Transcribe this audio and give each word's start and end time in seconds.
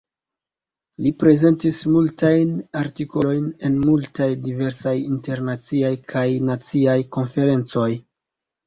Li 1.05 1.11
prezentis 1.23 1.81
multajn 1.97 2.55
artikolojn 2.81 3.45
en 3.69 3.77
multaj 3.85 4.29
diversaj 4.49 4.95
internaciaj 5.05 5.95
kaj 6.15 6.29
naciaj 6.53 6.99
konferencoj. 7.21 7.89